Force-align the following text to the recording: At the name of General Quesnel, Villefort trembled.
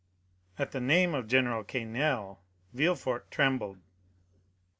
At 0.57 0.71
the 0.71 0.81
name 0.81 1.13
of 1.13 1.27
General 1.27 1.63
Quesnel, 1.63 2.39
Villefort 2.73 3.29
trembled. 3.29 3.77